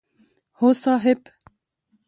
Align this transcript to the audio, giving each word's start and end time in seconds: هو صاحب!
هو 0.59 0.73
صاحب! 0.73 1.19